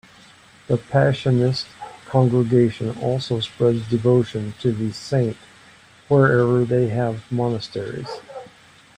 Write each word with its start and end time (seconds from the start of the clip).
The 0.65 0.77
Passionist 0.79 1.67
Congregation 2.07 2.97
also 3.03 3.39
spreads 3.39 3.87
devotion 3.87 4.55
to 4.59 4.71
the 4.71 4.91
saint 4.93 5.37
wherever 6.07 6.65
they 6.65 6.87
have 6.87 7.31
monasteries. 7.31 8.07